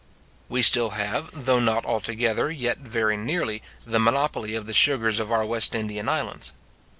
[0.49, 5.31] We still have, though not altogether, yet very nearly, the monopoly of the sugars of
[5.31, 6.53] our West Indian islands.